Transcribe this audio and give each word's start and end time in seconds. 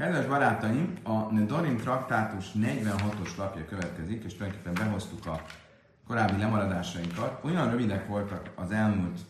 Kedves 0.00 0.26
barátaim, 0.26 0.92
a 1.02 1.32
Nedarim 1.32 1.76
traktátus 1.76 2.46
46-os 2.54 3.36
lapja 3.36 3.64
következik, 3.64 4.24
és 4.24 4.34
tulajdonképpen 4.34 4.86
behoztuk 4.86 5.26
a 5.26 5.42
korábbi 6.06 6.38
lemaradásainkat. 6.38 7.44
Olyan 7.44 7.70
rövidek 7.70 8.06
voltak 8.06 8.50
az 8.54 8.70
elmúlt 8.70 9.20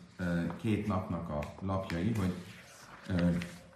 két 0.61 0.87
napnak 0.87 1.29
a 1.29 1.38
lapjai, 1.61 2.14
hogy 2.19 2.35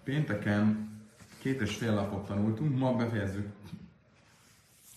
pénteken 0.04 0.90
két 1.38 1.60
és 1.60 1.76
fél 1.76 1.94
lapot 1.94 2.26
tanultunk, 2.26 2.78
ma 2.78 2.92
befejezzük 2.96 3.48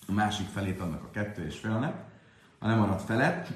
a 0.08 0.12
másik 0.12 0.48
felét 0.48 0.80
annak 0.80 1.04
a 1.04 1.12
kettő 1.12 1.46
és 1.46 1.60
félnek, 1.60 1.96
a 2.60 2.68
lemaradt 2.68 3.04
felet, 3.04 3.54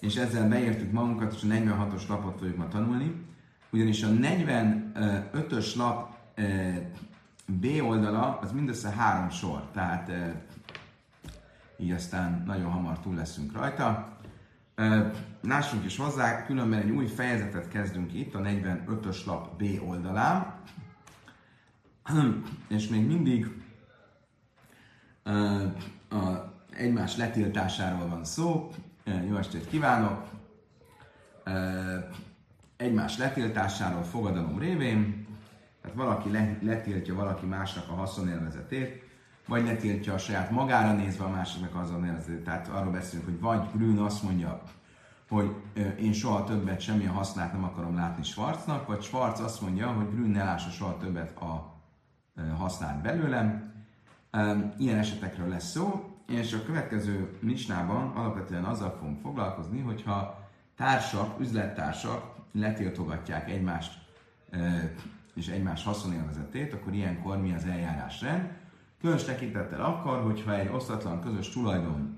és 0.00 0.16
ezzel 0.16 0.48
beértük 0.48 0.92
magunkat, 0.92 1.34
és 1.34 1.42
a 1.42 1.46
46-os 1.46 2.08
lapot 2.08 2.38
fogjuk 2.38 2.56
ma 2.56 2.68
tanulni, 2.68 3.26
ugyanis 3.70 4.02
a 4.02 4.08
45-ös 4.08 5.76
lap 5.76 6.12
B 7.46 7.66
oldala 7.82 8.38
az 8.38 8.52
mindössze 8.52 8.90
három 8.90 9.30
sor, 9.30 9.70
tehát 9.72 10.08
e, 10.08 10.44
így 11.76 11.90
aztán 11.90 12.42
nagyon 12.46 12.70
hamar 12.70 12.98
túl 12.98 13.14
leszünk 13.14 13.52
rajta. 13.52 14.16
E, 14.74 15.10
lássunk 15.42 15.84
is 15.84 15.96
hozzá, 15.96 16.44
különben 16.44 16.80
egy 16.80 16.90
új 16.90 17.06
fejezetet 17.06 17.68
kezdünk 17.68 18.14
itt, 18.14 18.34
a 18.34 18.40
45-ös 18.40 19.24
lap 19.24 19.62
B 19.62 19.82
oldalán, 19.88 20.54
és 22.68 22.88
még 22.88 23.06
mindig 23.06 23.62
e, 25.22 25.32
a 26.10 26.52
egymás 26.76 27.16
letiltásáról 27.16 28.08
van 28.08 28.24
szó. 28.24 28.70
Jó 29.28 29.36
estét 29.36 29.68
kívánok! 29.68 30.28
Egymás 32.76 33.18
letiltásáról 33.18 34.02
fogadalom 34.02 34.58
révén, 34.58 35.23
tehát 35.84 35.98
valaki 35.98 36.30
letiltja 36.60 37.14
valaki 37.14 37.46
másnak 37.46 37.88
a 37.88 37.94
haszonélvezetét, 37.94 39.02
vagy 39.48 39.64
letiltja 39.64 40.14
a 40.14 40.18
saját 40.18 40.50
magára 40.50 40.92
nézve 40.92 41.24
a 41.24 41.28
másiknak 41.28 41.74
azon 41.74 42.04
élvezetét. 42.04 42.44
Tehát 42.44 42.68
arról 42.68 42.92
beszélünk, 42.92 43.28
hogy 43.28 43.40
vagy 43.40 43.68
Grün 43.74 43.98
azt 43.98 44.22
mondja, 44.22 44.62
hogy 45.28 45.54
én 45.98 46.12
soha 46.12 46.44
többet 46.44 46.80
semmilyen 46.80 47.12
hasznát 47.12 47.52
nem 47.52 47.64
akarom 47.64 47.94
látni 47.94 48.22
Schwarznak, 48.22 48.86
vagy 48.86 49.02
Schwarz 49.02 49.40
azt 49.40 49.60
mondja, 49.60 49.86
hogy 49.86 50.10
Grün 50.10 50.30
ne 50.30 50.44
lássa 50.44 50.70
soha 50.70 50.96
többet 50.96 51.36
a 51.36 51.74
hasznát 52.56 53.02
belőlem. 53.02 53.72
Ilyen 54.78 54.98
esetekről 54.98 55.48
lesz 55.48 55.70
szó, 55.70 56.16
és 56.28 56.52
a 56.52 56.64
következő 56.64 57.38
misnában 57.40 58.10
alapvetően 58.10 58.64
azzal 58.64 58.96
fogunk 58.98 59.20
foglalkozni, 59.20 59.80
hogyha 59.80 60.48
társak, 60.76 61.40
üzlettársak 61.40 62.34
letiltogatják 62.52 63.50
egymást 63.50 64.02
és 65.34 65.48
egymás 65.48 65.84
haszonélvezetét, 65.84 66.72
akkor 66.72 66.92
ilyenkor 66.92 67.40
mi 67.40 67.54
az 67.54 67.64
eljárásrend. 67.64 68.48
Különös 69.00 69.24
tekintettel 69.24 69.84
akkor, 69.84 70.22
hogyha 70.22 70.54
egy 70.54 70.70
osztatlan 70.72 71.20
közös 71.20 71.48
tulajdon 71.48 72.16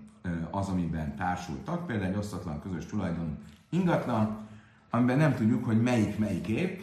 az, 0.51 0.69
amiben 0.69 1.17
társultak, 1.17 1.87
például 1.87 2.11
egy 2.11 2.19
osztatlan 2.19 2.61
közös 2.61 2.87
tulajdon 2.87 3.39
ingatlan, 3.71 4.49
amiben 4.91 5.17
nem 5.17 5.35
tudjuk, 5.35 5.65
hogy 5.65 5.83
melyik 5.83 6.19
melyik 6.19 6.49
épp, 6.49 6.81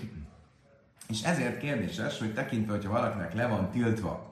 és 1.08 1.22
ezért 1.22 1.60
kérdéses, 1.60 2.20
hogy 2.20 2.34
tekintve, 2.34 2.72
hogyha 2.72 2.92
valakinek 2.92 3.34
le 3.34 3.48
van 3.48 3.70
tiltva 3.70 4.30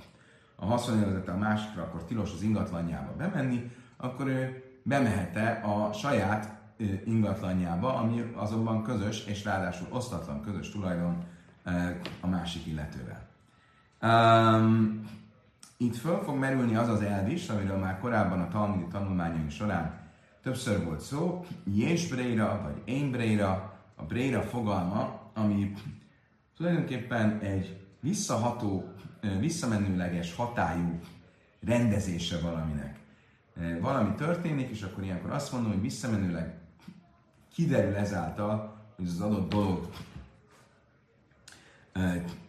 a 0.56 0.66
haszonélvezete 0.66 1.32
a 1.32 1.38
másikra, 1.38 1.82
akkor 1.82 2.04
tilos 2.04 2.34
az 2.34 2.42
ingatlanjába 2.42 3.16
bemenni, 3.16 3.72
akkor 3.98 4.28
ő 4.28 4.64
bemehet-e 4.84 5.62
a 5.64 5.94
saját 5.94 6.60
ingatlanjába, 7.06 7.96
ami 7.96 8.32
azonban 8.36 8.84
közös, 8.84 9.26
és 9.26 9.44
ráadásul 9.44 9.88
osztatlan 9.90 10.42
közös 10.42 10.72
tulajdon 10.72 11.24
a 12.22 12.28
másik 12.28 12.66
illetővel. 12.66 13.30
Um, 14.02 15.10
itt 15.78 15.96
föl 15.96 16.24
fog 16.24 16.38
merülni 16.38 16.76
az 16.76 16.90
az 16.90 17.02
elv 17.02 17.30
is, 17.30 17.50
amiről 17.50 17.78
már 17.78 18.00
korábban 18.00 18.42
a 18.42 18.48
talmudi 18.48 18.88
tanulmányaink 18.88 19.52
során 19.52 20.02
többször 20.42 20.84
volt 20.84 21.00
szó, 21.00 21.46
Jésbreira 21.64 22.62
vagy 22.64 22.82
Énbreira, 22.86 23.80
a 23.96 24.04
Breira 24.04 24.42
fogalma, 24.42 25.32
ami 25.34 25.74
tulajdonképpen 26.58 27.40
egy 27.40 27.88
visszaható, 28.00 28.94
visszamenőleges 29.40 30.36
hatályú 30.36 31.00
rendezése 31.66 32.40
valaminek. 32.40 33.00
Valami 33.82 34.16
történik, 34.16 34.70
és 34.70 34.82
akkor 34.82 35.04
ilyenkor 35.04 35.32
azt 35.32 35.52
mondom, 35.52 35.72
hogy 35.72 35.82
visszamenőleg 35.82 36.60
kiderül 37.54 37.96
ezáltal, 37.96 38.78
hogy 38.96 39.08
az 39.08 39.22
adott 39.22 39.50
dolog 39.50 39.90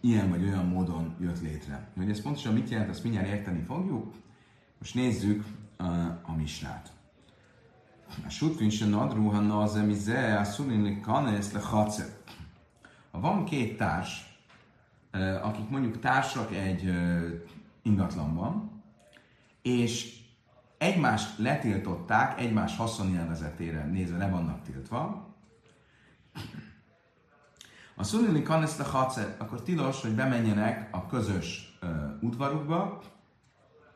ilyen 0.00 0.30
vagy 0.30 0.44
olyan 0.44 0.66
módon 0.66 1.16
jött 1.20 1.40
létre. 1.40 1.88
Hogy 1.96 2.10
ez 2.10 2.22
pontosan 2.22 2.52
mit 2.52 2.68
jelent, 2.68 2.90
azt 2.90 3.02
mindjárt 3.02 3.28
érteni 3.28 3.62
fogjuk. 3.66 4.14
Most 4.78 4.94
nézzük 4.94 5.44
a, 6.22 6.36
misnát. 6.36 6.92
A 8.26 8.28
sutvin 8.28 8.70
se 8.70 8.86
nadruha 8.86 9.40
nazem 9.40 9.92
ze 9.92 10.38
a 10.38 10.44
szulin 10.44 11.00
kanes 11.00 11.52
le 11.52 11.60
Ha 13.10 13.20
van 13.20 13.44
két 13.44 13.76
társ, 13.76 14.38
akik 15.42 15.68
mondjuk 15.68 16.00
társak 16.00 16.54
egy 16.54 16.94
ingatlanban, 17.82 18.82
és 19.62 20.20
egymást 20.78 21.38
letiltották, 21.38 22.40
egymás 22.40 22.76
haszonélvezetére 22.76 23.84
nézve 23.84 24.16
le 24.16 24.28
vannak 24.28 24.62
tiltva, 24.62 25.31
a 27.94 28.04
szulini 28.04 28.42
kanesz 28.42 28.78
a 28.78 28.84
hacer, 28.84 29.34
akkor 29.38 29.62
tilos, 29.62 30.02
hogy 30.02 30.14
bemenjenek 30.14 30.88
a 30.90 31.06
közös 31.06 31.78
uh, 31.82 31.88
udvarukba. 32.20 33.00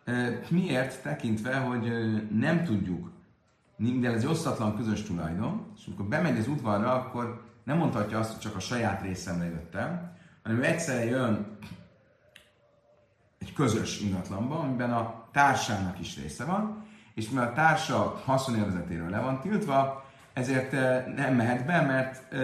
Uh, 0.07 0.51
miért? 0.51 1.03
Tekintve, 1.03 1.57
hogy 1.57 1.89
uh, 1.89 2.31
nem 2.31 2.65
tudjuk, 2.65 3.11
de 3.77 4.09
ez 4.09 4.23
egy 4.23 4.27
osztatlan 4.27 4.77
közös 4.77 5.03
tulajdon, 5.03 5.73
és 5.77 5.87
amikor 5.87 6.07
bemegy 6.07 6.39
az 6.39 6.49
udvarra, 6.49 6.93
akkor 6.93 7.45
nem 7.65 7.77
mondhatja 7.79 8.19
azt, 8.19 8.31
hogy 8.31 8.41
csak 8.41 8.57
a 8.57 8.61
saját 8.61 9.03
részemre 9.03 9.45
jöttem, 9.45 10.13
hanem 10.43 10.63
egyszerre 10.63 11.05
jön 11.05 11.59
egy 13.39 13.53
közös 13.53 14.01
ingatlanba, 14.01 14.59
amiben 14.59 14.93
a 14.93 15.29
társának 15.33 15.99
is 16.01 16.17
része 16.17 16.45
van, 16.45 16.85
és 17.15 17.29
mivel 17.29 17.49
a 17.49 17.53
társa 17.53 18.21
haszonélvezetéről 18.25 19.11
le 19.11 19.21
van 19.21 19.41
tiltva, 19.41 20.06
ezért 20.37 20.73
nem 21.17 21.35
mehet 21.35 21.67
be, 21.67 21.81
mert 21.81 22.35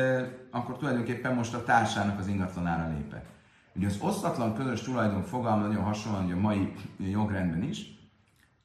akkor 0.50 0.76
tulajdonképpen 0.76 1.34
most 1.34 1.54
a 1.54 1.64
társának 1.64 2.18
az 2.18 2.26
ingatlanára 2.26 2.94
lépett. 2.96 3.26
Ugye 3.74 3.86
az 3.86 3.98
osztatlan 4.00 4.54
közös 4.54 4.80
tulajdon 4.82 5.22
fogalma 5.22 5.66
nagyon 5.66 5.82
hasonlóan 5.82 6.32
a 6.32 6.40
mai 6.40 6.72
jogrendben 6.98 7.62
is. 7.62 7.86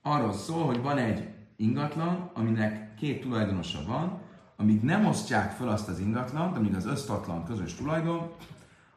Arról 0.02 0.34
szól, 0.34 0.66
hogy 0.66 0.82
van 0.82 0.98
egy 0.98 1.28
ingatlan, 1.56 2.32
aminek 2.34 2.96
két 2.96 3.22
tulajdonosa 3.22 3.80
van, 3.88 4.20
amíg 4.56 4.82
nem 4.82 5.06
osztják 5.06 5.52
fel 5.52 5.68
azt 5.68 5.90
az 5.90 6.00
ingatlant, 6.00 6.58
amíg 6.58 6.76
az 6.76 6.88
osztatlan 6.88 7.46
közös 7.46 7.76
tulajdon, 7.76 8.32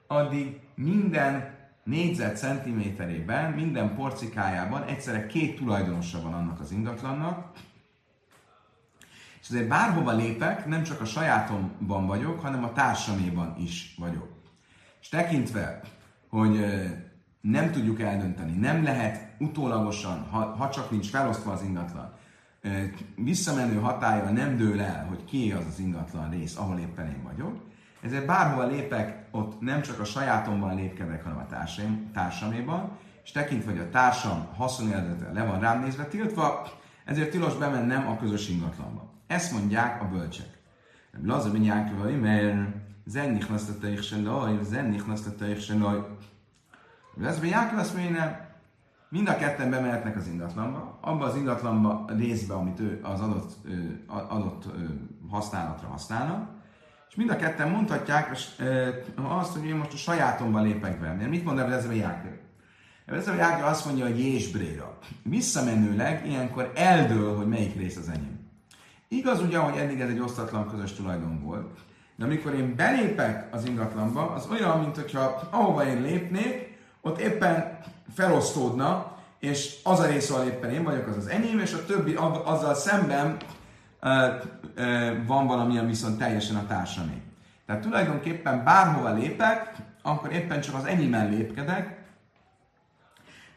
addig 0.07 0.61
minden 0.75 1.55
négyzet 1.85 2.37
centiméterében, 2.37 3.53
minden 3.53 3.95
porcikájában 3.95 4.83
egyszerre 4.83 5.27
két 5.27 5.57
tulajdonosa 5.57 6.23
van 6.23 6.33
annak 6.35 6.61
az 6.61 6.73
ingatlannak, 6.73 7.53
és 9.41 9.49
ezért 9.49 9.69
bárhova 9.69 10.13
lépek, 10.13 10.67
nem 10.67 10.83
csak 10.83 11.01
a 11.01 11.05
sajátomban 11.05 12.07
vagyok, 12.07 12.41
hanem 12.41 12.65
a 12.65 12.73
társaméban 12.73 13.55
is 13.59 13.95
vagyok. 13.99 14.29
És 15.01 15.09
tekintve, 15.09 15.81
hogy 16.29 16.65
nem 17.41 17.71
tudjuk 17.71 18.01
eldönteni, 18.01 18.53
nem 18.53 18.83
lehet 18.83 19.29
utólagosan, 19.39 20.27
ha, 20.31 20.39
ha 20.39 20.71
csak 20.71 20.91
nincs 20.91 21.11
felosztva 21.11 21.53
az 21.53 21.63
ingatlan, 21.63 22.13
visszamenő 23.15 23.81
hatája 23.81 24.31
nem 24.31 24.57
dől 24.57 24.81
el, 24.81 25.07
hogy 25.09 25.25
ki 25.25 25.53
az 25.53 25.65
az 25.69 25.79
ingatlan 25.79 26.31
rész, 26.31 26.57
ahol 26.57 26.79
éppen 26.79 27.07
én 27.07 27.23
vagyok, 27.23 27.69
ezért 28.03 28.27
bárhova 28.27 28.67
lépek, 28.67 29.27
ott 29.31 29.61
nem 29.61 29.83
csak 29.83 30.01
a 30.01 30.05
sajátomban 30.05 30.77
lépkedek, 30.77 31.23
hanem 31.23 31.39
a 31.39 31.47
társam, 31.47 32.11
társaméban, 32.13 32.99
és 33.25 33.31
tekintve, 33.31 33.71
hogy 33.71 33.81
a 33.81 33.91
társam 33.91 34.47
haszonélvezete 34.57 35.33
le 35.33 35.45
van 35.45 35.61
rám 35.61 35.83
nézve 35.83 36.05
tiltva, 36.05 36.69
ezért 37.05 37.31
tilos 37.31 37.55
bemennem 37.55 38.09
a 38.09 38.17
közös 38.17 38.49
ingatlanba. 38.49 39.10
Ezt 39.31 39.53
mondják 39.53 40.03
a 40.03 40.09
bölcsek. 40.09 40.59
Laza 41.23 41.51
ben 41.51 41.63
Jákova, 41.63 42.11
mert 42.11 42.69
zen 43.05 43.31
nichnasztata 43.31 43.89
ich 43.89 44.03
se 44.03 44.17
laj, 44.23 44.59
zen 44.63 44.85
nichnasztata 44.85 45.47
ich 45.49 45.61
se 45.61 45.75
laj. 45.75 45.99
Laza 47.15 47.45
Jákova 47.45 47.81
azt 47.81 47.97
mondja, 47.97 48.49
mind 49.09 49.29
a 49.29 49.37
ketten 49.37 49.71
bemehetnek 49.71 50.17
az 50.17 50.27
ingatlanba, 50.27 50.99
abba 51.01 51.25
az 51.25 51.37
ingatlanba 51.37 52.05
részbe, 52.17 52.55
amit 52.55 52.81
ő 52.81 53.01
az 53.03 53.21
adott, 53.21 53.53
adott 54.07 54.65
használatra 55.29 55.89
használnak, 55.89 56.49
és 57.09 57.15
mind 57.15 57.31
a 57.31 57.37
ketten 57.37 57.71
mondhatják 57.71 58.31
azt, 59.17 59.53
hogy 59.53 59.67
én 59.67 59.75
most 59.75 59.93
a 59.93 59.97
sajátomban 59.97 60.63
lépek 60.63 61.01
be. 61.01 61.13
Mert 61.13 61.31
mit 61.31 61.45
mond 61.45 61.59
Jákov? 61.95 62.31
Ez 63.07 63.29
a 63.29 63.35
Jákov 63.35 63.65
azt 63.65 63.85
mondja, 63.87 64.05
hogy 64.05 64.19
Jésbréra. 64.19 64.99
Visszamenőleg 65.23 66.27
ilyenkor 66.27 66.73
eldől, 66.75 67.37
hogy 67.37 67.49
melyik 67.49 67.77
rész 67.77 67.97
az 67.97 68.09
enyém. 68.09 68.40
Igaz 69.13 69.41
ugye, 69.41 69.59
hogy 69.59 69.77
eddig 69.77 70.01
ez 70.01 70.09
egy 70.09 70.21
osztatlan 70.21 70.69
közös 70.69 70.93
tulajdon 70.93 71.43
volt, 71.43 71.79
de 72.17 72.25
amikor 72.25 72.55
én 72.55 72.75
belépek 72.77 73.55
az 73.55 73.65
ingatlanba, 73.65 74.31
az 74.31 74.49
olyan, 74.51 74.81
mint 74.81 74.97
hogyha 74.97 75.49
ahova 75.51 75.87
én 75.87 76.03
lépnék, 76.03 76.79
ott 77.01 77.21
éppen 77.21 77.79
felosztódna, 78.15 79.17
és 79.39 79.77
az 79.85 80.01
a 80.01 80.07
rész, 80.07 80.31
ahol 80.31 80.45
éppen 80.45 80.71
én 80.71 80.85
vagyok, 80.85 81.07
az 81.07 81.17
az 81.17 81.27
enyém, 81.27 81.59
és 81.59 81.73
a 81.73 81.85
többi 81.85 82.15
azzal 82.45 82.75
szemben 82.75 83.37
van 85.27 85.47
valamilyen 85.47 85.87
viszont 85.87 86.19
teljesen 86.19 86.57
a 86.57 86.67
társamé. 86.67 87.23
Tehát 87.67 87.83
tulajdonképpen 87.83 88.65
bárhova 88.65 89.13
lépek, 89.13 89.75
akkor 90.03 90.33
éppen 90.33 90.61
csak 90.61 90.75
az 90.75 90.85
enyémen 90.85 91.31
lépkedek, 91.31 92.00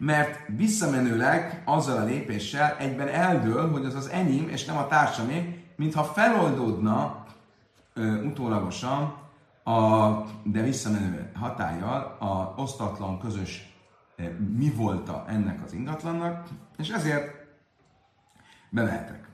mert 0.06 0.40
visszamenőleg 0.56 1.62
azzal 1.66 1.98
a 1.98 2.04
lépéssel 2.04 2.76
egyben 2.78 3.08
eldől, 3.08 3.72
hogy 3.72 3.86
az 3.86 3.96
az 3.96 4.10
enyém 4.10 4.50
és 4.50 4.66
nem 4.66 4.78
a 4.78 4.88
társamé, 4.88 5.66
mintha 5.76 6.04
feloldódna 6.04 7.26
ö, 7.94 8.24
utólagosan, 8.24 9.16
a, 9.64 10.10
de 10.44 10.62
visszamenő 10.62 11.32
hatállyal 11.34 12.18
a 12.20 12.62
osztatlan 12.62 13.20
közös 13.20 13.74
ö, 14.16 14.24
mi 14.58 14.70
volta 14.70 15.26
ennek 15.28 15.64
az 15.64 15.74
ingatlannak, 15.74 16.48
és 16.78 16.90
ezért 16.90 17.32
bemehetek. 18.70 19.28